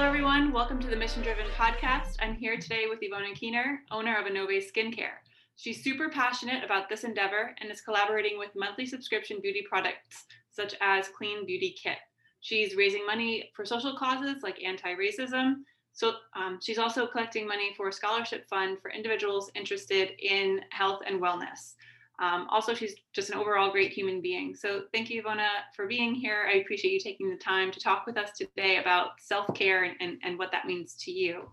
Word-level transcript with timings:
Hello, 0.00 0.08
everyone. 0.08 0.50
Welcome 0.50 0.80
to 0.80 0.88
the 0.88 0.96
Mission 0.96 1.22
Driven 1.22 1.44
podcast. 1.58 2.16
I'm 2.20 2.34
here 2.34 2.56
today 2.56 2.86
with 2.88 3.00
Ivona 3.00 3.34
Keener, 3.34 3.80
owner 3.90 4.16
of 4.16 4.24
Anove 4.24 4.64
Skincare. 4.64 5.18
She's 5.56 5.84
super 5.84 6.08
passionate 6.08 6.64
about 6.64 6.88
this 6.88 7.04
endeavor 7.04 7.54
and 7.60 7.70
is 7.70 7.82
collaborating 7.82 8.38
with 8.38 8.48
monthly 8.56 8.86
subscription 8.86 9.40
beauty 9.42 9.62
products 9.68 10.24
such 10.48 10.74
as 10.80 11.10
Clean 11.10 11.44
Beauty 11.44 11.76
Kit. 11.78 11.98
She's 12.40 12.76
raising 12.76 13.04
money 13.04 13.50
for 13.54 13.66
social 13.66 13.94
causes 13.94 14.42
like 14.42 14.64
anti 14.64 14.94
racism. 14.94 15.56
So 15.92 16.14
um, 16.34 16.60
she's 16.62 16.78
also 16.78 17.06
collecting 17.06 17.46
money 17.46 17.74
for 17.76 17.88
a 17.88 17.92
scholarship 17.92 18.48
fund 18.48 18.78
for 18.80 18.90
individuals 18.90 19.50
interested 19.54 20.12
in 20.18 20.62
health 20.70 21.02
and 21.06 21.20
wellness. 21.20 21.74
Um, 22.20 22.46
also, 22.50 22.74
she's 22.74 22.94
just 23.14 23.30
an 23.30 23.38
overall 23.38 23.70
great 23.70 23.92
human 23.92 24.20
being. 24.20 24.54
So 24.54 24.82
thank 24.92 25.08
you, 25.08 25.22
Ivona, 25.22 25.48
for 25.74 25.86
being 25.86 26.14
here. 26.14 26.46
I 26.52 26.58
appreciate 26.58 26.92
you 26.92 27.00
taking 27.00 27.30
the 27.30 27.36
time 27.36 27.72
to 27.72 27.80
talk 27.80 28.06
with 28.06 28.18
us 28.18 28.32
today 28.36 28.76
about 28.76 29.12
self-care 29.20 29.84
and, 29.84 29.94
and, 30.00 30.18
and 30.22 30.38
what 30.38 30.52
that 30.52 30.66
means 30.66 30.96
to 31.04 31.10
you. 31.10 31.48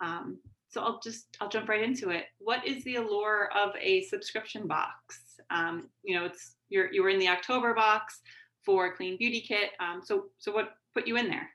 Um, 0.00 0.38
so 0.68 0.80
I'll 0.80 1.00
just, 1.02 1.36
I'll 1.40 1.48
jump 1.48 1.68
right 1.68 1.82
into 1.82 2.10
it. 2.10 2.26
What 2.38 2.66
is 2.66 2.84
the 2.84 2.96
allure 2.96 3.50
of 3.56 3.74
a 3.80 4.02
subscription 4.04 4.66
box? 4.66 5.40
Um, 5.50 5.88
you 6.04 6.14
know, 6.14 6.24
it's, 6.24 6.54
you're, 6.68 6.92
you 6.92 7.02
were 7.02 7.08
in 7.08 7.18
the 7.18 7.28
October 7.28 7.74
box 7.74 8.20
for 8.64 8.94
Clean 8.94 9.16
Beauty 9.16 9.40
Kit. 9.40 9.70
Um, 9.80 10.02
so, 10.04 10.26
so 10.38 10.52
what 10.52 10.70
put 10.94 11.06
you 11.06 11.16
in 11.16 11.28
there? 11.28 11.50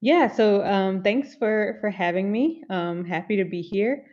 Yeah, 0.00 0.32
so 0.32 0.64
um, 0.64 1.02
thanks 1.02 1.34
for 1.34 1.78
for 1.80 1.90
having 1.90 2.30
me. 2.30 2.62
Um, 2.68 3.04
happy 3.04 3.36
to 3.36 3.44
be 3.44 3.62
here. 3.62 4.04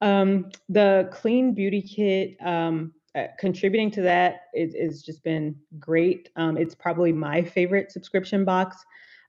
Um, 0.00 0.50
the 0.68 1.08
Clean 1.12 1.54
Beauty 1.54 1.82
Kit, 1.82 2.36
um, 2.44 2.92
uh, 3.14 3.28
contributing 3.38 3.90
to 3.92 4.02
that 4.02 4.42
is, 4.54 4.74
is 4.74 5.02
just 5.02 5.22
been 5.24 5.56
great. 5.78 6.28
Um, 6.36 6.58
it's 6.58 6.74
probably 6.74 7.12
my 7.12 7.42
favorite 7.42 7.90
subscription 7.90 8.44
box. 8.44 8.76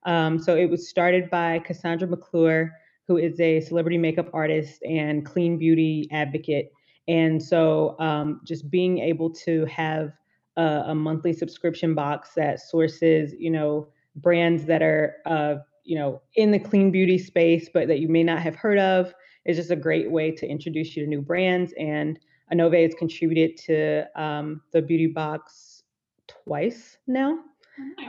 Um, 0.06 0.40
so 0.40 0.56
it 0.56 0.70
was 0.70 0.90
started 0.90 1.30
by 1.30 1.60
Cassandra 1.60 2.08
McClure, 2.08 2.74
who 3.08 3.18
is 3.18 3.40
a 3.40 3.62
celebrity 3.62 3.98
makeup 3.98 4.30
artist 4.34 4.84
and 4.84 5.26
clean 5.26 5.58
beauty 5.58 6.08
advocate. 6.12 6.72
And 7.08 7.42
so 7.42 7.96
um, 8.00 8.42
just 8.44 8.70
being 8.70 9.00
able 9.00 9.30
to 9.46 9.66
have 9.66 10.12
a, 10.58 10.84
a, 10.88 10.96
monthly 10.96 11.32
subscription 11.32 11.96
box 11.96 12.32
that 12.36 12.60
sources, 12.60 13.34
you 13.40 13.50
know, 13.50 13.88
brands 14.18 14.66
that 14.66 14.82
are, 14.82 15.16
uh, 15.26 15.56
you 15.86 15.98
know, 15.98 16.22
in 16.36 16.52
the 16.52 16.60
clean 16.60 16.92
beauty 16.92 17.18
space, 17.18 17.70
but 17.74 17.88
that 17.88 18.00
you 18.00 18.10
may 18.10 18.24
not 18.24 18.42
have 18.42 18.56
heard 18.56 18.78
of 18.78 19.14
is 19.48 19.58
just 19.58 19.72
a 19.72 19.76
great 19.76 20.12
way 20.12 20.32
to 20.32 20.48
introduce 20.48 20.96
you 20.96 21.04
to 21.04 21.10
new 21.10 21.22
brands. 21.22 21.74
And 21.80 22.20
Anove 22.54 22.84
has 22.84 22.94
contributed 22.94 23.58
to 23.66 24.22
um, 24.22 24.62
the 24.72 24.82
beauty 24.82 25.08
box 25.08 25.84
twice 26.28 26.98
now. 27.08 27.40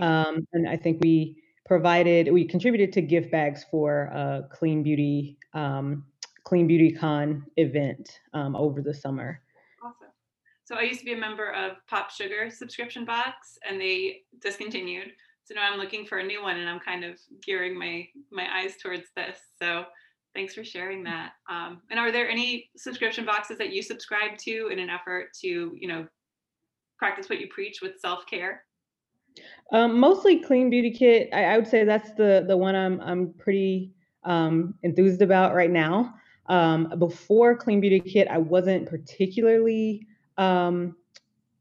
Um, 0.00 0.46
and 0.52 0.68
I 0.68 0.76
think 0.76 0.98
we 1.02 1.42
provided, 1.66 2.32
we 2.32 2.44
contributed 2.44 2.92
to 2.94 3.02
gift 3.02 3.30
bags 3.30 3.64
for 3.70 4.04
a 4.04 4.48
Clean 4.50 4.82
Beauty, 4.82 5.38
um, 5.54 6.04
Clean 6.44 6.66
Beauty 6.66 6.90
Con 6.90 7.44
event 7.56 8.20
um, 8.32 8.56
over 8.56 8.80
the 8.80 8.94
summer. 8.94 9.40
Awesome. 9.84 10.08
So 10.64 10.76
I 10.76 10.82
used 10.82 11.00
to 11.00 11.04
be 11.04 11.12
a 11.12 11.18
member 11.18 11.52
of 11.52 11.72
Pop 11.86 12.10
Sugar 12.10 12.50
subscription 12.50 13.04
box 13.04 13.58
and 13.68 13.80
they 13.80 14.22
discontinued. 14.40 15.12
So 15.44 15.54
now 15.54 15.70
I'm 15.70 15.78
looking 15.78 16.06
for 16.06 16.18
a 16.18 16.24
new 16.24 16.42
one 16.42 16.58
and 16.58 16.68
I'm 16.68 16.80
kind 16.80 17.04
of 17.04 17.18
gearing 17.42 17.78
my 17.78 18.06
my 18.30 18.46
eyes 18.54 18.76
towards 18.76 19.08
this. 19.16 19.38
So 19.58 19.84
Thanks 20.34 20.54
for 20.54 20.64
sharing 20.64 21.02
that. 21.04 21.32
Um, 21.50 21.82
and 21.90 21.98
are 21.98 22.12
there 22.12 22.28
any 22.28 22.70
subscription 22.76 23.24
boxes 23.24 23.58
that 23.58 23.72
you 23.72 23.82
subscribe 23.82 24.38
to 24.38 24.68
in 24.70 24.78
an 24.78 24.90
effort 24.90 25.32
to, 25.40 25.48
you 25.48 25.88
know, 25.88 26.06
practice 26.96 27.28
what 27.28 27.40
you 27.40 27.48
preach 27.48 27.80
with 27.80 27.98
self 28.00 28.26
care? 28.26 28.64
Um, 29.72 29.98
mostly 29.98 30.40
Clean 30.40 30.70
Beauty 30.70 30.90
Kit. 30.90 31.28
I, 31.32 31.44
I, 31.44 31.56
would 31.56 31.66
say 31.66 31.84
that's 31.84 32.12
the 32.14 32.44
the 32.46 32.56
one 32.56 32.74
I'm 32.74 33.00
I'm 33.00 33.32
pretty 33.34 33.92
um, 34.24 34.74
enthused 34.82 35.22
about 35.22 35.54
right 35.54 35.70
now. 35.70 36.14
Um, 36.46 36.92
before 36.98 37.56
Clean 37.56 37.80
Beauty 37.80 38.00
Kit, 38.00 38.26
I 38.28 38.38
wasn't 38.38 38.88
particularly, 38.88 40.06
um, 40.38 40.96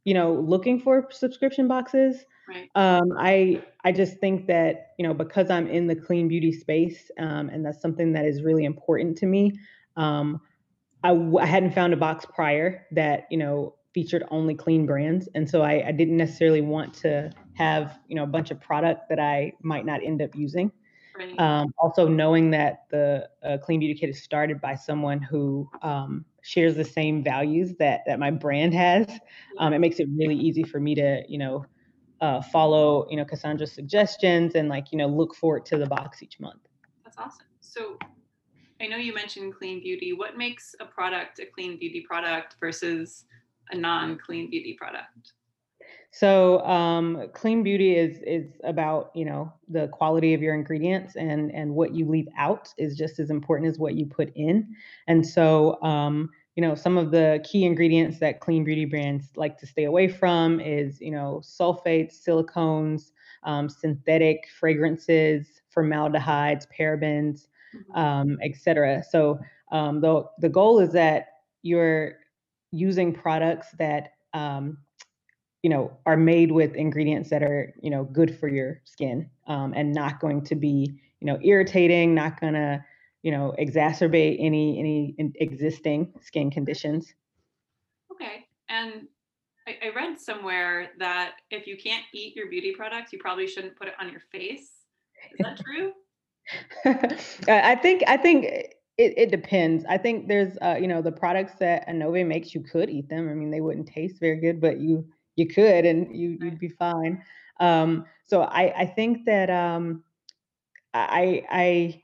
you 0.05 0.13
know, 0.13 0.34
looking 0.34 0.79
for 0.79 1.07
subscription 1.11 1.67
boxes. 1.67 2.25
Right. 2.47 2.69
Um, 2.75 3.13
I 3.18 3.63
I 3.84 3.91
just 3.91 4.18
think 4.19 4.47
that 4.47 4.94
you 4.97 5.08
know 5.08 5.13
because 5.13 5.50
I'm 5.50 5.68
in 5.68 5.88
the 5.88 5.96
clean 5.96 6.28
beauty 6.28 6.52
space, 6.52 7.12
um, 7.19 7.50
and 7.50 7.66
that's 7.66 7.81
something 7.81 8.13
that 8.13 8.25
is 8.25 8.44
really 8.44 8.66
important 8.66 9.18
to 9.19 9.25
me. 9.25 9.59
Um, 9.96 10.41
I 11.03 11.09
w- 11.09 11.38
I 11.40 11.46
hadn't 11.46 11.72
found 11.72 11.94
a 11.94 11.97
box 11.97 12.25
prior 12.25 12.85
that 12.91 13.28
you 13.30 13.38
know 13.38 13.75
featured 13.94 14.24
only 14.31 14.56
clean 14.56 14.85
brands, 14.85 15.28
and 15.35 15.50
so 15.50 15.62
I, 15.62 15.88
I 15.88 15.91
didn't 15.91 16.18
necessarily 16.18 16.62
want 16.62 16.94
to 16.96 17.31
have 17.53 18.00
you 18.08 18.16
know 18.16 18.24
a 18.24 18.28
bunch 18.28 18.52
of 18.52 18.62
product 18.62 19.09
that 19.09 19.19
I 19.19 19.53
might 19.62 19.85
not 19.85 20.03
end 20.03 20.22
up 20.22 20.35
using. 20.35 20.72
Right. 21.18 21.40
Um, 21.40 21.74
also, 21.79 22.08
knowing 22.08 22.52
that 22.52 22.85
the 22.91 23.28
uh, 23.44 23.58
Clean 23.58 23.79
Beauty 23.79 24.00
Kit 24.00 24.09
is 24.09 24.22
started 24.22 24.62
by 24.62 24.75
someone 24.75 25.19
who 25.22 25.68
um, 25.81 26.25
shares 26.44 26.75
the 26.75 26.85
same 26.85 27.24
values 27.24 27.75
that 27.79 28.02
that 28.06 28.19
my 28.19 28.31
brand 28.31 28.74
has, 28.74 29.08
um, 29.58 29.74
it 29.74 29.79
makes 29.79 30.00
it 30.00 30.08
really 30.16 30.35
easy 30.35 30.64
for 30.64 30.79
me 30.79 30.96
to 30.96 31.24
you 31.28 31.40
know 31.40 31.66
uh, 32.22 32.41
follow, 32.41 33.07
you 33.09 33.17
know, 33.17 33.25
Cassandra's 33.25 33.72
suggestions 33.72 34.55
and 34.55 34.69
like, 34.69 34.91
you 34.91 34.97
know, 34.97 35.07
look 35.07 35.35
forward 35.35 35.66
to 35.67 35.78
the 35.78 35.85
box 35.85 36.23
each 36.23 36.39
month. 36.39 36.61
That's 37.03 37.17
awesome. 37.17 37.45
So 37.59 37.97
I 38.81 38.88
know 38.88 38.97
you 38.97 39.13
mentioned 39.13 39.55
clean 39.55 39.81
beauty. 39.81 40.13
What 40.13 40.38
makes 40.38 40.75
a 40.79 40.85
product 40.85 41.39
a 41.39 41.45
clean 41.45 41.78
beauty 41.78 42.03
product 42.07 42.55
versus 42.59 43.25
a 43.72 43.78
non-clean 43.78 44.50
beauty 44.50 44.75
product? 44.79 45.33
So 46.11 46.61
um, 46.61 47.28
clean 47.33 47.63
beauty 47.63 47.95
is 47.95 48.19
is 48.25 48.59
about 48.63 49.11
you 49.13 49.25
know 49.25 49.53
the 49.67 49.88
quality 49.89 50.34
of 50.34 50.41
your 50.41 50.55
ingredients 50.55 51.16
and 51.16 51.51
and 51.51 51.75
what 51.75 51.94
you 51.94 52.07
leave 52.07 52.28
out 52.38 52.73
is 52.78 52.97
just 52.97 53.19
as 53.19 53.29
important 53.29 53.69
as 53.69 53.78
what 53.78 53.95
you 53.95 54.05
put 54.05 54.31
in. 54.35 54.75
And 55.07 55.25
so 55.25 55.81
um, 55.84 56.29
you 56.57 56.62
know, 56.62 56.73
some 56.73 56.97
of 56.97 57.12
the 57.12 57.40
key 57.45 57.66
ingredients 57.66 58.18
that 58.18 58.40
clean 58.40 58.63
beauty 58.63 58.84
brands 58.84 59.29
like 59.35 59.59
to 59.59 59.68
stay 59.68 59.84
away 59.84 60.07
from 60.07 60.59
is, 60.59 61.00
you 61.00 61.12
know, 61.12 61.40
sulfates, 61.44 62.16
silicones, 62.28 63.12
um, 63.44 63.69
synthetic 63.69 64.47
fragrances, 64.59 65.62
formaldehydes, 65.69 66.67
parabens, 66.78 67.46
mm-hmm. 67.75 67.96
um, 67.96 68.40
etc. 68.44 69.03
So 69.07 69.40
um, 69.72 70.01
the 70.01 70.23
the 70.40 70.50
goal 70.50 70.79
is 70.79 70.91
that 70.94 71.28
you're 71.62 72.16
using 72.72 73.13
products 73.13 73.67
that 73.78 74.13
um, 74.34 74.79
you 75.62 75.69
know 75.69 75.96
are 76.07 76.17
made 76.17 76.51
with 76.51 76.73
ingredients 76.73 77.29
that 77.29 77.44
are 77.44 77.72
you 77.84 77.91
know 77.91 78.03
good 78.03 78.35
for 78.40 78.47
your 78.47 78.81
skin 78.84 79.29
um, 79.46 79.75
and 79.75 79.94
not 79.94 80.19
going 80.19 80.44
to 80.46 80.56
be 80.56 80.91
you 81.19 81.28
know 81.28 81.38
irritating, 81.44 82.16
not 82.16 82.41
gonna 82.41 82.84
you 83.23 83.31
know, 83.31 83.53
exacerbate 83.59 84.38
any 84.39 84.79
any 84.79 85.33
existing 85.35 86.13
skin 86.22 86.51
conditions. 86.51 87.13
Okay, 88.11 88.45
and 88.69 89.07
I, 89.67 89.78
I 89.88 89.95
read 89.95 90.19
somewhere 90.19 90.91
that 91.00 91.35
if 91.51 91.67
you 91.67 91.78
can't 91.78 92.05
eat 92.13 92.35
your 92.35 92.50
beauty 92.50 92.73
products, 92.73 93.11
you 93.11 93.19
probably 93.19 93.47
shouldn't 93.47 93.75
put 93.75 93.88
it 93.88 93.95
on 94.00 94.09
your 94.09 94.22
face. 94.31 94.72
Is 95.31 95.39
that 95.39 95.59
true? 95.59 95.91
I 97.47 97.75
think 97.75 98.03
I 98.07 98.17
think 98.17 98.45
it, 98.45 99.13
it 99.17 99.31
depends. 99.31 99.84
I 99.89 99.97
think 99.97 100.28
there's 100.28 100.57
uh, 100.61 100.78
you 100.79 100.88
know 100.88 101.01
the 101.01 101.11
products 101.11 101.53
that 101.59 101.88
Anove 101.88 102.25
makes 102.25 102.55
you 102.55 102.61
could 102.61 102.89
eat 102.89 103.09
them. 103.09 103.29
I 103.29 103.34
mean 103.34 103.51
they 103.51 103.61
wouldn't 103.61 103.88
taste 103.88 104.19
very 104.19 104.39
good, 104.39 104.61
but 104.61 104.79
you 104.79 105.07
you 105.35 105.47
could 105.47 105.85
and 105.85 106.16
you 106.16 106.38
you'd 106.41 106.59
be 106.59 106.69
fine. 106.69 107.22
Um, 107.59 108.05
so 108.25 108.44
I 108.44 108.73
I 108.81 108.85
think 108.85 109.25
that 109.25 109.49
um, 109.49 110.03
I 110.94 111.44
I 111.49 112.03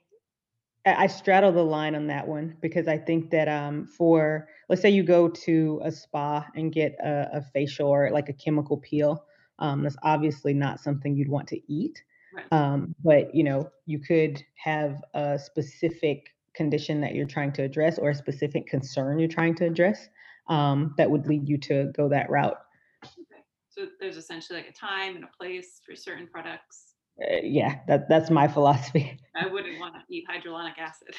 I 0.86 1.08
straddle 1.08 1.54
the 1.54 1.64
line 1.64 1.96
on 1.96 2.08
that 2.08 2.28
one 2.28 2.58
because 2.62 2.90
I 2.90 2.98
think 2.98 3.30
that 3.30 3.48
um, 3.48 3.88
for 3.88 4.50
let's 4.68 4.82
say 4.82 4.90
you 4.90 5.04
go 5.04 5.30
to 5.30 5.82
a 5.84 5.92
spa 5.92 6.46
and 6.56 6.74
get 6.74 6.98
a, 7.00 7.38
a 7.38 7.42
facial 7.42 7.88
or 7.88 8.10
like 8.12 8.28
a 8.28 8.34
chemical 8.34 8.78
peel, 8.78 9.26
um, 9.60 9.84
that's 9.84 9.96
obviously 10.04 10.54
not 10.54 10.82
something 10.82 11.16
you'd 11.16 11.30
want 11.30 11.48
to 11.50 11.74
eat. 11.74 12.04
Right. 12.36 12.46
Um, 12.52 12.96
but 13.02 13.34
you 13.34 13.44
know, 13.44 13.70
you 13.86 14.00
could 14.00 14.44
have 14.56 15.02
a 15.14 15.40
specific 15.40 16.36
condition 16.54 17.00
that 17.02 17.16
you're 17.16 17.28
trying 17.28 17.54
to 17.54 17.64
address 17.64 17.98
or 17.98 18.10
a 18.10 18.16
specific 18.16 18.68
concern 18.68 19.20
you're 19.20 19.30
trying 19.30 19.56
to 19.56 19.66
address 19.66 20.10
um, 20.50 20.94
that 20.98 21.10
would 21.10 21.28
lead 21.28 21.48
you 21.48 21.58
to 21.60 21.92
go 21.96 22.10
that 22.10 22.30
route. 22.30 22.60
Okay. 23.04 23.42
So 23.70 23.88
there's 24.02 24.18
essentially 24.18 24.60
like 24.60 24.70
a 24.70 24.74
time 24.74 25.16
and 25.16 25.24
a 25.24 25.30
place 25.38 25.80
for 25.86 25.96
certain 25.96 26.28
products 26.28 26.93
uh, 27.22 27.38
yeah, 27.44 27.80
that 27.88 28.10
that's 28.10 28.30
my 28.30 28.48
philosophy. 28.48 29.18
I 29.36 29.48
wouldn't 29.48 29.80
want 29.80 29.96
to 29.96 30.02
eat 30.14 30.26
hyaluronic 30.30 30.78
acid. 30.78 31.16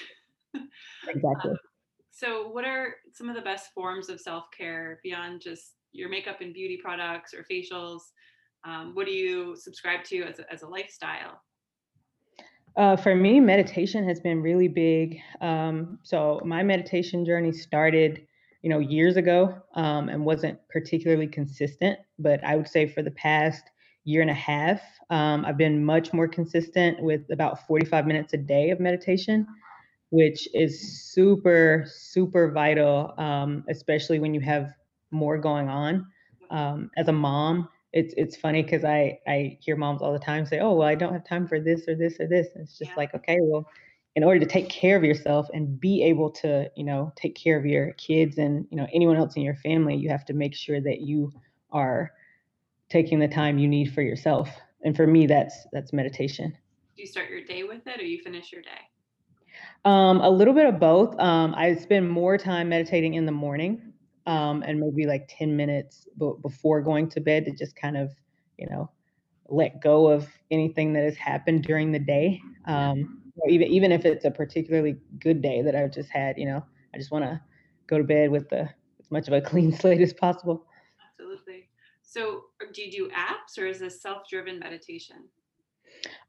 exactly. 1.08 1.50
Um, 1.50 1.56
so, 2.10 2.48
what 2.48 2.64
are 2.64 2.94
some 3.12 3.28
of 3.28 3.34
the 3.34 3.42
best 3.42 3.72
forms 3.74 4.08
of 4.08 4.20
self 4.20 4.44
care 4.56 5.00
beyond 5.02 5.40
just 5.40 5.74
your 5.92 6.08
makeup 6.08 6.40
and 6.40 6.52
beauty 6.52 6.78
products 6.82 7.34
or 7.34 7.44
facials? 7.50 8.00
Um, 8.64 8.94
what 8.94 9.06
do 9.06 9.12
you 9.12 9.56
subscribe 9.56 10.04
to 10.04 10.22
as 10.22 10.38
a, 10.38 10.52
as 10.52 10.62
a 10.62 10.66
lifestyle? 10.66 11.40
Uh, 12.76 12.96
for 12.96 13.14
me, 13.14 13.38
meditation 13.38 14.06
has 14.08 14.20
been 14.20 14.42
really 14.42 14.68
big. 14.68 15.20
Um, 15.40 15.98
so 16.02 16.40
my 16.44 16.62
meditation 16.62 17.24
journey 17.24 17.52
started, 17.52 18.26
you 18.62 18.70
know, 18.70 18.80
years 18.80 19.16
ago, 19.16 19.54
um, 19.74 20.08
and 20.08 20.24
wasn't 20.24 20.58
particularly 20.68 21.28
consistent. 21.28 21.98
But 22.18 22.42
I 22.42 22.56
would 22.56 22.68
say 22.68 22.88
for 22.88 23.02
the 23.02 23.12
past 23.12 23.70
year 24.04 24.22
and 24.22 24.30
a 24.30 24.34
half, 24.34 24.80
um, 25.10 25.44
I've 25.44 25.56
been 25.56 25.84
much 25.84 26.12
more 26.12 26.28
consistent 26.28 27.02
with 27.02 27.22
about 27.30 27.66
45 27.66 28.06
minutes 28.06 28.32
a 28.34 28.36
day 28.38 28.70
of 28.70 28.80
meditation, 28.80 29.46
which 30.10 30.48
is 30.54 31.02
super, 31.12 31.84
super 31.86 32.50
vital, 32.50 33.14
um, 33.18 33.64
especially 33.68 34.18
when 34.18 34.34
you 34.34 34.40
have 34.40 34.72
more 35.10 35.38
going 35.38 35.68
on. 35.68 36.06
Um, 36.50 36.90
as 36.96 37.08
a 37.08 37.12
mom, 37.12 37.68
it's 37.92 38.14
it's 38.16 38.36
funny 38.36 38.62
because 38.62 38.84
I 38.84 39.18
I 39.26 39.58
hear 39.60 39.76
moms 39.76 40.02
all 40.02 40.12
the 40.12 40.18
time 40.18 40.46
say, 40.46 40.58
"Oh, 40.60 40.74
well, 40.74 40.88
I 40.88 40.94
don't 40.94 41.12
have 41.12 41.24
time 41.24 41.46
for 41.46 41.60
this 41.60 41.88
or 41.88 41.94
this 41.94 42.18
or 42.20 42.26
this." 42.28 42.48
And 42.54 42.62
it's 42.64 42.78
just 42.78 42.90
Yeah. 42.90 42.96
like, 42.96 43.14
okay, 43.14 43.38
well, 43.40 43.66
in 44.16 44.22
order 44.24 44.40
to 44.40 44.46
take 44.46 44.68
care 44.68 44.96
of 44.96 45.04
yourself 45.04 45.48
and 45.52 45.80
be 45.80 46.02
able 46.02 46.30
to, 46.30 46.70
you 46.76 46.84
know, 46.84 47.12
take 47.16 47.34
care 47.34 47.58
of 47.58 47.66
your 47.66 47.92
kids 47.94 48.38
and 48.38 48.66
you 48.70 48.76
know 48.76 48.86
anyone 48.92 49.16
else 49.16 49.36
in 49.36 49.42
your 49.42 49.56
family, 49.56 49.96
you 49.96 50.08
have 50.10 50.24
to 50.26 50.32
make 50.34 50.54
sure 50.54 50.80
that 50.80 51.00
you 51.00 51.32
are 51.70 52.12
taking 52.88 53.18
the 53.18 53.28
time 53.28 53.58
you 53.58 53.68
need 53.68 53.92
for 53.92 54.02
yourself. 54.02 54.48
And 54.84 54.94
for 54.94 55.06
me, 55.06 55.26
that's 55.26 55.66
that's 55.72 55.92
meditation. 55.92 56.56
Do 56.96 57.02
you 57.02 57.06
start 57.08 57.30
your 57.30 57.44
day 57.44 57.64
with 57.64 57.86
it 57.86 58.00
or 58.00 58.04
you 58.04 58.22
finish 58.22 58.52
your 58.52 58.62
day? 58.62 58.70
Um, 59.84 60.20
a 60.20 60.30
little 60.30 60.54
bit 60.54 60.66
of 60.66 60.78
both. 60.78 61.18
Um, 61.18 61.54
I 61.56 61.74
spend 61.74 62.08
more 62.08 62.38
time 62.38 62.68
meditating 62.68 63.14
in 63.14 63.26
the 63.26 63.32
morning, 63.32 63.92
um, 64.26 64.62
and 64.62 64.80
maybe 64.80 65.06
like 65.06 65.28
10 65.28 65.56
minutes 65.56 66.06
be 66.18 66.30
before 66.42 66.80
going 66.80 67.08
to 67.10 67.20
bed 67.20 67.44
to 67.44 67.52
just 67.52 67.76
kind 67.76 67.96
of, 67.96 68.12
you 68.58 68.68
know, 68.70 68.90
let 69.48 69.82
go 69.82 70.08
of 70.08 70.26
anything 70.50 70.92
that 70.94 71.04
has 71.04 71.16
happened 71.16 71.64
during 71.64 71.92
the 71.92 71.98
day. 71.98 72.40
Um, 72.66 73.22
or 73.36 73.50
even 73.50 73.68
even 73.68 73.92
if 73.92 74.04
it's 74.04 74.24
a 74.24 74.30
particularly 74.30 74.96
good 75.18 75.42
day 75.42 75.62
that 75.62 75.74
I've 75.74 75.92
just 75.92 76.10
had, 76.10 76.38
you 76.38 76.46
know, 76.46 76.64
I 76.94 76.98
just 76.98 77.10
want 77.10 77.24
to 77.24 77.40
go 77.86 77.98
to 77.98 78.04
bed 78.04 78.30
with 78.30 78.48
the 78.48 78.68
as 79.00 79.10
much 79.10 79.26
of 79.28 79.34
a 79.34 79.40
clean 79.50 79.72
slate 79.72 80.00
as 80.00 80.12
possible. 80.12 80.66
So, 82.04 82.44
do 82.72 82.82
you 82.82 82.90
do 82.90 83.10
apps 83.10 83.58
or 83.58 83.66
is 83.66 83.80
this 83.80 84.00
self-driven 84.00 84.58
meditation? 84.58 85.28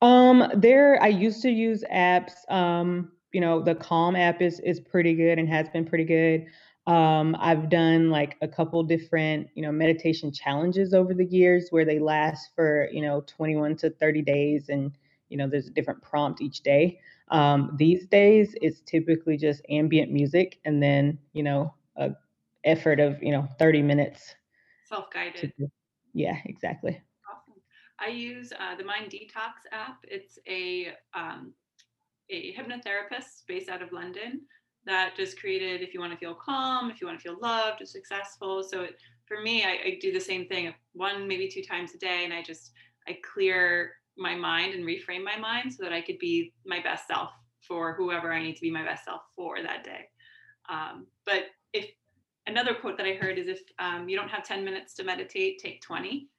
Um, 0.01 0.49
there 0.55 1.01
I 1.01 1.07
used 1.07 1.41
to 1.43 1.49
use 1.49 1.83
apps, 1.93 2.33
um, 2.49 3.11
you 3.33 3.41
know, 3.41 3.61
the 3.61 3.75
Calm 3.75 4.15
app 4.15 4.41
is 4.41 4.59
is 4.61 4.79
pretty 4.79 5.13
good 5.13 5.37
and 5.37 5.49
has 5.49 5.67
been 5.69 5.85
pretty 5.85 6.05
good. 6.05 6.45
Um, 6.87 7.35
I've 7.39 7.69
done 7.69 8.09
like 8.09 8.37
a 8.41 8.47
couple 8.47 8.81
different, 8.83 9.49
you 9.55 9.61
know, 9.63 9.71
meditation 9.71 10.31
challenges 10.31 10.93
over 10.93 11.13
the 11.13 11.25
years 11.25 11.67
where 11.69 11.83
they 11.83 11.99
last 11.99 12.51
for, 12.55 12.87
you 12.91 13.01
know, 13.01 13.21
21 13.27 13.75
to 13.77 13.89
30 13.89 14.21
days 14.21 14.69
and, 14.69 14.91
you 15.29 15.37
know, 15.37 15.47
there's 15.49 15.67
a 15.67 15.71
different 15.71 16.01
prompt 16.01 16.41
each 16.41 16.61
day. 16.61 16.99
Um, 17.29 17.75
these 17.77 18.05
days 18.05 18.55
it's 18.61 18.81
typically 18.81 19.35
just 19.35 19.61
ambient 19.69 20.11
music 20.11 20.59
and 20.63 20.81
then, 20.81 21.17
you 21.33 21.43
know, 21.43 21.73
a 21.97 22.11
effort 22.63 22.99
of, 22.99 23.21
you 23.21 23.31
know, 23.31 23.47
30 23.59 23.81
minutes 23.81 24.35
Self-guided. 24.85 25.53
Yeah, 26.13 26.37
exactly. 26.45 27.01
Awesome. 27.29 27.61
I 27.99 28.07
use 28.07 28.51
uh, 28.53 28.75
the 28.75 28.83
Mind 28.83 29.11
Detox 29.11 29.65
app. 29.71 29.97
It's 30.03 30.37
a 30.47 30.93
um, 31.13 31.53
a 32.29 32.53
hypnotherapist 32.53 33.43
based 33.47 33.69
out 33.69 33.81
of 33.81 33.91
London 33.91 34.41
that 34.85 35.15
just 35.15 35.39
created 35.39 35.81
if 35.81 35.93
you 35.93 35.99
want 35.99 36.11
to 36.11 36.17
feel 36.17 36.35
calm, 36.35 36.89
if 36.89 37.01
you 37.01 37.07
want 37.07 37.19
to 37.19 37.23
feel 37.23 37.39
loved 37.41 37.81
or 37.81 37.85
successful. 37.85 38.63
So 38.63 38.81
it, 38.81 38.95
for 39.27 39.41
me, 39.41 39.63
I, 39.63 39.77
I 39.85 39.97
do 39.99 40.11
the 40.11 40.19
same 40.19 40.47
thing 40.47 40.73
one, 40.93 41.27
maybe 41.27 41.47
two 41.47 41.63
times 41.63 41.93
a 41.95 41.97
day, 41.97 42.23
and 42.23 42.33
I 42.33 42.41
just 42.41 42.71
I 43.07 43.17
clear 43.33 43.93
my 44.17 44.35
mind 44.35 44.73
and 44.73 44.85
reframe 44.85 45.23
my 45.23 45.37
mind 45.37 45.73
so 45.73 45.83
that 45.83 45.93
I 45.93 46.01
could 46.01 46.19
be 46.19 46.53
my 46.65 46.81
best 46.81 47.07
self 47.07 47.31
for 47.67 47.93
whoever 47.93 48.31
I 48.31 48.41
need 48.41 48.55
to 48.55 48.61
be 48.61 48.71
my 48.71 48.83
best 48.83 49.05
self 49.05 49.21
for 49.35 49.61
that 49.61 49.83
day. 49.83 50.09
Um, 50.69 51.07
but 51.25 51.45
if 51.73 51.89
another 52.47 52.73
quote 52.73 52.97
that 52.97 53.05
I 53.05 53.13
heard 53.13 53.37
is 53.37 53.47
if 53.47 53.61
um, 53.79 54.07
you 54.07 54.17
don't 54.17 54.29
have 54.29 54.43
10 54.43 54.63
minutes 54.63 54.93
to 54.95 55.03
meditate, 55.03 55.59
take 55.59 55.81
20 55.81 56.29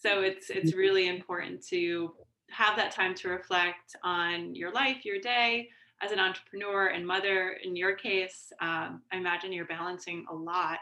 so 0.00 0.22
it's 0.22 0.48
it's 0.50 0.74
really 0.74 1.08
important 1.08 1.64
to 1.66 2.12
have 2.50 2.76
that 2.76 2.90
time 2.90 3.14
to 3.16 3.28
reflect 3.28 3.94
on 4.02 4.54
your 4.54 4.72
life 4.72 5.04
your 5.04 5.20
day. 5.20 5.68
As 6.02 6.12
an 6.12 6.18
entrepreneur 6.18 6.86
and 6.86 7.06
mother 7.06 7.58
in 7.62 7.76
your 7.76 7.94
case 7.94 8.50
um, 8.62 9.02
i 9.12 9.16
imagine 9.16 9.52
you're 9.52 9.66
balancing 9.66 10.24
a 10.30 10.34
lot. 10.34 10.78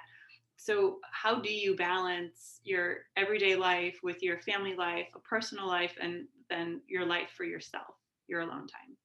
So 0.57 0.99
how 1.13 1.41
do 1.41 1.53
you 1.53 1.75
balance 1.77 2.61
your 2.63 2.99
everyday 3.17 3.57
life 3.57 3.99
with 4.03 4.23
your 4.23 4.39
family 4.41 4.77
life 4.77 5.09
a 5.17 5.21
personal 5.21 5.67
life 5.67 5.95
and 6.01 6.27
then 6.49 6.81
your 6.87 7.05
life 7.05 7.31
for 7.37 7.45
yourself 7.45 7.95
your 8.29 8.41
alone 8.41 8.69
time 8.69 8.97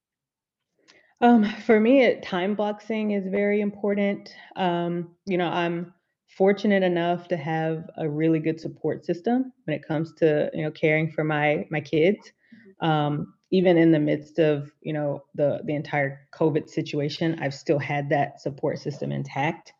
Um, 1.20 1.44
for 1.44 1.80
me, 1.80 2.02
it 2.02 2.22
time 2.22 2.54
boxing 2.54 3.12
is 3.12 3.26
very 3.28 3.60
important. 3.60 4.34
Um, 4.56 5.14
you 5.26 5.38
know, 5.38 5.48
I'm 5.48 5.94
fortunate 6.36 6.82
enough 6.82 7.28
to 7.28 7.36
have 7.36 7.88
a 7.96 8.08
really 8.08 8.40
good 8.40 8.60
support 8.60 9.04
system 9.04 9.52
when 9.64 9.76
it 9.76 9.86
comes 9.86 10.12
to, 10.14 10.50
you 10.52 10.62
know, 10.62 10.70
caring 10.70 11.10
for 11.10 11.24
my 11.24 11.66
my 11.70 11.80
kids. 11.80 12.32
Mhm. 12.82 12.86
Um, 12.86 13.34
even 13.50 13.76
in 13.78 13.92
the 13.92 14.00
midst 14.00 14.38
of, 14.40 14.70
you 14.82 14.92
know, 14.92 15.24
the 15.34 15.60
the 15.64 15.74
entire 15.74 16.26
COVID 16.34 16.68
situation, 16.68 17.38
I've 17.40 17.54
still 17.54 17.78
had 17.78 18.08
that 18.10 18.40
support 18.40 18.78
system 18.78 19.12
intact. 19.12 19.72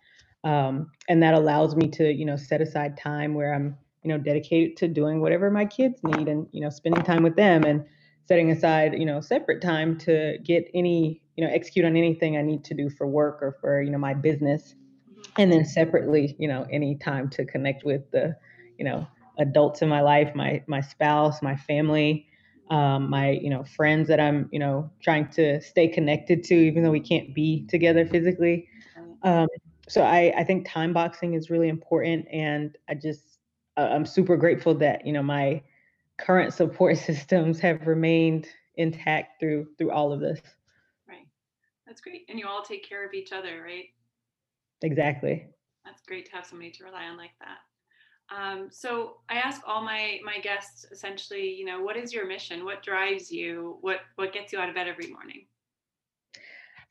Um, 0.44 0.90
and 1.08 1.22
that 1.22 1.34
allows 1.34 1.74
me 1.74 1.88
to, 1.88 2.12
you 2.12 2.24
know, 2.24 2.36
set 2.36 2.60
aside 2.60 2.96
time 2.96 3.34
where 3.34 3.52
I'm, 3.54 3.76
you 4.02 4.08
know, 4.08 4.18
dedicated 4.18 4.76
to 4.78 4.88
doing 4.88 5.20
whatever 5.20 5.50
my 5.50 5.64
kids 5.64 6.00
need 6.04 6.28
and, 6.28 6.46
you 6.52 6.60
know, 6.60 6.70
spending 6.70 7.02
time 7.02 7.22
with 7.22 7.36
them 7.36 7.64
and 7.64 7.84
setting 8.26 8.50
aside, 8.50 8.94
you 8.98 9.06
know, 9.06 9.20
separate 9.20 9.62
time 9.62 9.96
to 9.98 10.38
get 10.44 10.68
any, 10.74 11.22
you 11.36 11.44
know, 11.44 11.52
execute 11.52 11.84
on 11.84 11.96
anything 11.96 12.36
I 12.36 12.42
need 12.42 12.64
to 12.64 12.74
do 12.74 12.88
for 12.90 13.06
work 13.06 13.38
or 13.42 13.56
for, 13.60 13.82
you 13.82 13.90
know, 13.90 13.98
my 13.98 14.14
business. 14.14 14.74
Mhm. 14.74 15.32
And 15.38 15.52
then 15.52 15.64
separately, 15.64 16.36
you 16.38 16.48
know, 16.48 16.66
any 16.70 16.96
time 16.96 17.28
to 17.30 17.44
connect 17.44 17.84
with 17.84 18.10
the, 18.10 18.36
you 18.78 18.84
know, 18.84 19.06
adults 19.38 19.82
in 19.82 19.88
my 19.88 20.00
life, 20.00 20.34
my 20.34 20.62
my 20.66 20.80
spouse, 20.80 21.42
my 21.42 21.56
family, 21.56 22.26
um, 22.70 23.10
my, 23.10 23.30
you 23.30 23.50
know, 23.50 23.64
friends 23.64 24.08
that 24.08 24.20
I'm, 24.20 24.48
you 24.52 24.58
know, 24.58 24.90
trying 25.02 25.28
to 25.30 25.60
stay 25.60 25.88
connected 25.88 26.44
to, 26.44 26.54
even 26.54 26.82
though 26.82 26.90
we 26.90 27.00
can't 27.00 27.34
be 27.34 27.66
together 27.68 28.06
physically. 28.06 28.68
Um, 29.22 29.48
so 29.88 30.02
I, 30.02 30.32
I 30.36 30.44
think 30.44 30.68
time 30.68 30.92
boxing 30.92 31.34
is 31.34 31.50
really 31.50 31.68
important, 31.68 32.26
and 32.32 32.76
I 32.88 32.94
just 32.94 33.38
I'm 33.76 34.06
super 34.06 34.36
grateful 34.36 34.74
that 34.76 35.06
you 35.06 35.12
know 35.12 35.22
my 35.22 35.62
current 36.18 36.54
support 36.54 36.96
systems 37.10 37.58
have 37.60 37.86
remained 37.86 38.48
intact 38.76 39.40
through 39.40 39.66
through 39.78 39.90
all 39.90 40.12
of 40.12 40.20
this. 40.20 40.40
That's 41.86 42.00
great 42.00 42.24
and 42.28 42.38
you 42.38 42.46
all 42.46 42.62
take 42.62 42.86
care 42.88 43.06
of 43.06 43.14
each 43.14 43.32
other 43.32 43.62
right 43.62 43.86
Exactly. 44.82 45.48
that's 45.84 46.02
great 46.02 46.26
to 46.26 46.32
have 46.32 46.46
somebody 46.46 46.70
to 46.70 46.84
rely 46.84 47.04
on 47.04 47.16
like 47.16 47.34
that 47.40 47.58
Um, 48.34 48.68
so 48.70 49.18
I 49.28 49.34
ask 49.34 49.60
all 49.66 49.82
my 49.84 50.20
my 50.24 50.38
guests 50.40 50.86
essentially, 50.90 51.54
you 51.54 51.64
know, 51.66 51.82
what 51.82 51.96
is 51.96 52.12
your 52.12 52.26
mission? 52.26 52.64
What 52.64 52.82
drives 52.82 53.30
you? 53.30 53.78
What 53.82 54.00
what 54.16 54.32
gets 54.32 54.52
you 54.52 54.58
out 54.60 54.68
of 54.70 54.74
bed 54.74 54.88
every 54.88 55.08
morning? 55.08 55.46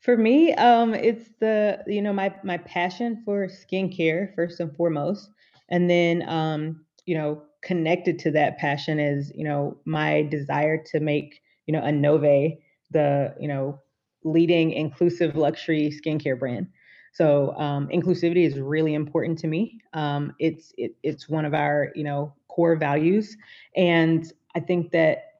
For 0.00 0.16
me, 0.16 0.52
um, 0.54 0.94
it's 0.94 1.30
the 1.40 1.82
you 1.86 2.02
know 2.02 2.12
my 2.12 2.34
my 2.44 2.58
passion 2.58 3.22
for 3.24 3.46
skincare 3.48 4.34
first 4.34 4.60
and 4.60 4.74
foremost, 4.76 5.30
and 5.70 5.88
then 5.90 6.28
um, 6.28 6.84
you 7.06 7.16
know 7.16 7.42
connected 7.62 8.18
to 8.20 8.30
that 8.32 8.58
passion 8.58 8.98
is 9.00 9.32
you 9.34 9.44
know 9.44 9.78
my 9.86 10.22
desire 10.22 10.82
to 10.92 11.00
make 11.00 11.40
you 11.66 11.72
know 11.72 11.80
Anove 11.80 12.58
the 12.90 13.34
you 13.40 13.48
know 13.48 13.80
leading 14.24 14.72
inclusive 14.72 15.36
luxury 15.36 15.90
skincare 15.90 16.38
brand. 16.38 16.66
So 17.12 17.54
um, 17.56 17.88
inclusivity 17.88 18.44
is 18.44 18.58
really 18.58 18.94
important 18.94 19.38
to 19.40 19.46
me. 19.46 19.80
Um, 19.92 20.34
it's 20.40 20.72
it, 20.76 20.96
it's 21.04 21.28
one 21.28 21.44
of 21.44 21.54
our 21.54 21.92
you 21.94 22.02
know 22.02 22.34
core 22.48 22.74
values, 22.74 23.36
and 23.76 24.30
I 24.56 24.60
think 24.60 24.90
that 24.90 25.34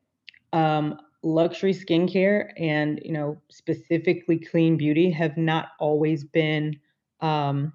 um, 0.53 0.99
luxury 1.25 1.75
skincare 1.75 2.51
and 2.57 3.01
you 3.05 3.13
know 3.13 3.41
specifically 3.49 4.39
clean 4.39 4.77
beauty 4.77 5.11
have 5.11 5.37
not 5.37 5.71
always 5.81 6.23
been 6.23 6.79
um, 7.21 7.73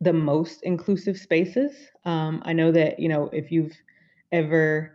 the 0.00 0.12
most 0.12 0.62
inclusive 0.62 1.16
spaces. 1.16 1.72
Um, 2.04 2.42
I 2.44 2.52
know 2.52 2.70
that 2.72 2.98
you 3.00 3.08
know 3.08 3.30
if 3.32 3.50
you've 3.50 3.76
ever 4.30 4.93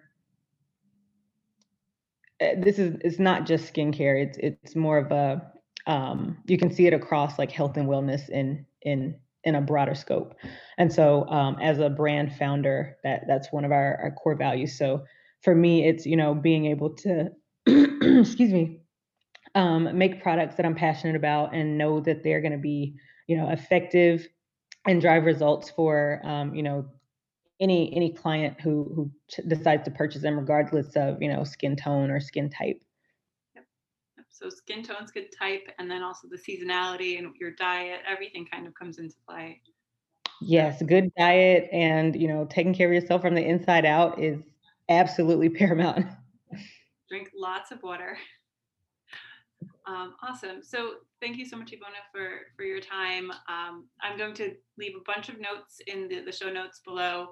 this 2.39 2.79
is 2.79 2.97
it's 3.01 3.19
not 3.19 3.45
just 3.45 3.73
skincare. 3.73 4.23
It's 4.23 4.37
it's 4.37 4.75
more 4.75 4.97
of 4.97 5.11
a 5.11 5.51
um, 5.87 6.37
you 6.45 6.57
can 6.57 6.71
see 6.71 6.87
it 6.87 6.93
across 6.93 7.39
like 7.39 7.51
health 7.51 7.77
and 7.77 7.87
wellness 7.87 8.29
in 8.29 8.65
in 8.81 9.15
in 9.43 9.55
a 9.55 9.61
broader 9.61 9.95
scope. 9.95 10.35
And 10.77 10.91
so 10.91 11.27
um, 11.29 11.57
as 11.61 11.79
a 11.79 11.89
brand 11.89 12.35
founder, 12.35 12.97
that 13.03 13.23
that's 13.27 13.51
one 13.51 13.65
of 13.65 13.71
our, 13.71 13.99
our 14.01 14.11
core 14.11 14.35
values. 14.35 14.77
So 14.77 15.03
for 15.41 15.55
me, 15.55 15.87
it's 15.87 16.05
you 16.05 16.15
know 16.15 16.33
being 16.33 16.65
able 16.65 16.91
to 16.95 17.29
excuse 17.65 18.51
me 18.51 18.79
um, 19.55 19.97
make 19.97 20.21
products 20.21 20.55
that 20.55 20.65
I'm 20.65 20.75
passionate 20.75 21.15
about 21.15 21.53
and 21.53 21.77
know 21.77 21.99
that 22.01 22.23
they're 22.23 22.41
going 22.41 22.53
to 22.53 22.57
be 22.57 22.95
you 23.27 23.37
know 23.37 23.49
effective 23.49 24.27
and 24.87 25.01
drive 25.01 25.25
results 25.25 25.69
for 25.69 26.21
um, 26.23 26.55
you 26.55 26.63
know 26.63 26.85
any 27.59 27.93
any 27.95 28.11
client 28.11 28.59
who 28.61 28.91
who 28.95 29.11
ch- 29.29 29.47
decides 29.47 29.83
to 29.83 29.91
purchase 29.91 30.21
them 30.21 30.37
regardless 30.37 30.95
of 30.95 31.21
you 31.21 31.29
know 31.31 31.43
skin 31.43 31.75
tone 31.75 32.09
or 32.09 32.19
skin 32.19 32.49
type 32.49 32.81
Yep. 33.55 33.65
yep. 34.17 34.25
So 34.29 34.49
skin 34.49 34.83
tone's 34.83 35.11
good 35.11 35.27
type, 35.37 35.67
and 35.77 35.89
then 35.89 36.01
also 36.01 36.27
the 36.29 36.37
seasonality 36.37 37.17
and 37.17 37.35
your 37.39 37.51
diet, 37.51 37.99
everything 38.07 38.45
kind 38.45 38.67
of 38.67 38.73
comes 38.73 38.97
into 38.99 39.15
play. 39.27 39.61
Yes 40.41 40.81
good 40.81 41.11
diet 41.17 41.67
and 41.73 42.15
you 42.15 42.29
know 42.29 42.45
taking 42.49 42.73
care 42.73 42.87
of 42.87 42.93
yourself 42.93 43.21
from 43.21 43.35
the 43.35 43.45
inside 43.45 43.85
out 43.85 44.19
is 44.19 44.41
absolutely 44.89 45.49
paramount. 45.59 46.05
Drink 47.09 47.31
lots 47.35 47.71
of 47.71 47.83
water. 47.83 48.17
Um, 49.85 50.15
awesome. 50.21 50.61
So 50.61 50.93
thank 51.19 51.37
you 51.37 51.45
so 51.45 51.57
much, 51.57 51.71
Ivona, 51.71 52.01
for, 52.11 52.41
for 52.55 52.63
your 52.63 52.79
time. 52.79 53.31
Um, 53.49 53.87
I'm 54.01 54.17
going 54.17 54.35
to 54.35 54.53
leave 54.77 54.93
a 54.95 55.03
bunch 55.11 55.29
of 55.29 55.39
notes 55.39 55.81
in 55.87 56.07
the, 56.07 56.21
the 56.21 56.31
show 56.31 56.51
notes 56.51 56.81
below 56.85 57.29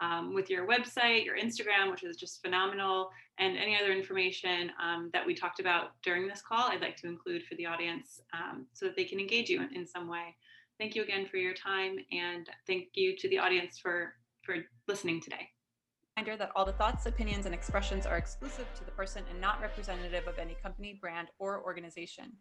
um, 0.00 0.34
with 0.34 0.48
your 0.50 0.66
website, 0.66 1.24
your 1.24 1.36
Instagram, 1.36 1.90
which 1.90 2.02
is 2.04 2.16
just 2.16 2.42
phenomenal, 2.42 3.10
and 3.38 3.56
any 3.56 3.76
other 3.76 3.92
information 3.92 4.70
um, 4.82 5.10
that 5.12 5.26
we 5.26 5.34
talked 5.34 5.60
about 5.60 5.90
during 6.02 6.26
this 6.26 6.42
call, 6.42 6.68
I'd 6.70 6.80
like 6.80 6.96
to 6.98 7.06
include 7.06 7.44
for 7.44 7.54
the 7.56 7.66
audience 7.66 8.20
um, 8.32 8.66
so 8.72 8.86
that 8.86 8.96
they 8.96 9.04
can 9.04 9.20
engage 9.20 9.48
you 9.48 9.62
in, 9.62 9.74
in 9.74 9.86
some 9.86 10.08
way. 10.08 10.34
Thank 10.78 10.94
you 10.94 11.02
again 11.02 11.26
for 11.26 11.36
your 11.36 11.54
time, 11.54 11.96
and 12.12 12.48
thank 12.66 12.88
you 12.94 13.16
to 13.16 13.28
the 13.28 13.38
audience 13.38 13.78
for, 13.78 14.14
for 14.44 14.56
listening 14.86 15.20
today. 15.20 15.48
Reminder 16.16 16.36
that 16.36 16.50
all 16.56 16.64
the 16.64 16.72
thoughts, 16.72 17.06
opinions, 17.06 17.46
and 17.46 17.54
expressions 17.54 18.06
are 18.06 18.16
exclusive 18.16 18.66
to 18.76 18.84
the 18.84 18.90
person 18.92 19.22
and 19.30 19.40
not 19.40 19.60
representative 19.60 20.26
of 20.26 20.38
any 20.38 20.56
company, 20.62 20.98
brand, 21.00 21.28
or 21.38 21.62
organization. 21.62 22.32